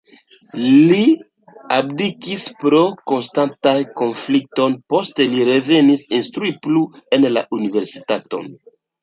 Li 0.91 1.01
abdikis 1.75 2.45
pro 2.63 2.79
konstantaj 3.11 3.75
konfliktoj, 4.01 4.67
poste 4.95 5.29
li 5.35 5.45
revenis 5.51 6.03
instrui 6.23 6.57
plu 6.67 6.83
en 7.19 7.31
la 7.37 7.47
universitaton. 7.61 8.51